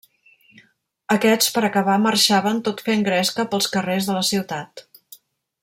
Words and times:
Aquests, 1.15 1.49
per 1.57 1.63
acabar 1.67 1.97
marxaven 2.05 2.63
tot 2.69 2.81
fent 2.87 3.05
gresca 3.09 3.47
pels 3.53 3.69
carrers 3.77 4.09
de 4.09 4.17
la 4.17 4.25
ciutat. 4.31 4.85